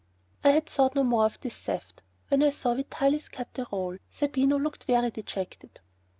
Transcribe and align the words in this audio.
I 0.43 0.49
had 0.49 0.65
thought 0.65 0.95
no 0.95 1.03
more 1.03 1.27
of 1.27 1.39
this 1.41 1.55
theft, 1.55 2.01
when 2.29 2.41
I 2.41 2.49
saw 2.49 2.73
Vitalis 2.73 3.29
cut 3.29 3.53
the 3.53 3.67
roll; 3.71 3.99
Zerbino 4.11 4.57
looked 4.57 4.85
very 4.85 5.11
dejected. 5.11 5.79